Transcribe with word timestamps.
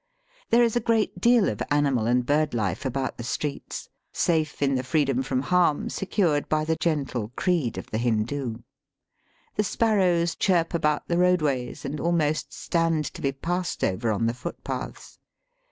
There 0.49 0.63
is 0.63 0.75
a 0.75 0.79
great 0.79 1.19
deal 1.21 1.47
of 1.47 1.61
animal 1.69 2.07
and 2.07 2.25
bird 2.25 2.55
life 2.55 2.85
about 2.85 3.17
the 3.19 3.23
streets, 3.23 3.87
safe 4.11 4.59
in 4.63 4.73
the 4.73 4.81
freedom 4.81 5.21
from 5.21 5.41
harm 5.41 5.91
secured 5.91 6.49
by 6.49 6.65
the 6.65 6.75
gentle 6.75 7.31
creed 7.35 7.77
of 7.77 7.91
the 7.91 7.99
Hindoo. 7.99 8.63
The 9.57 9.63
sparrows 9.63 10.33
chirp 10.35 10.73
about 10.73 11.07
the 11.07 11.19
road 11.19 11.43
ways 11.43 11.85
and 11.85 11.99
almost 11.99 12.51
stand 12.51 13.05
to 13.13 13.21
be 13.21 13.31
passed 13.31 13.83
over 13.83 14.11
on 14.11 14.25
the 14.25 14.33
footpaths. 14.33 15.19